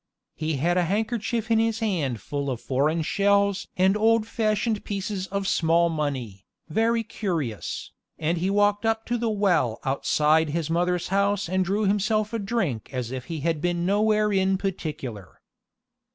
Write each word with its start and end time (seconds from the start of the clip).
He 0.35 0.53
had 0.57 0.77
a 0.77 0.85
handkerchief 0.85 1.51
in 1.51 1.59
his 1.59 1.77
hand 1.77 2.19
full 2.21 2.49
of 2.49 2.59
foreign 2.59 3.03
shells 3.03 3.67
and 3.77 3.95
old 3.95 4.25
fashioned 4.25 4.83
pieces 4.83 5.27
of 5.27 5.47
small 5.47 5.89
money, 5.89 6.43
very 6.67 7.03
curious, 7.03 7.91
and 8.17 8.39
he 8.39 8.49
walked 8.49 8.83
up 8.83 9.05
to 9.05 9.17
the 9.19 9.29
well 9.29 9.79
outside 9.83 10.49
his 10.49 10.71
mother's 10.71 11.09
house 11.09 11.47
and 11.47 11.63
drew 11.63 11.85
himself 11.85 12.33
a 12.33 12.39
drink 12.39 12.89
as 12.91 13.11
if 13.11 13.25
he 13.25 13.41
had 13.41 13.61
been 13.61 13.85
nowhere 13.85 14.33
in 14.33 14.57
particular. 14.57 15.39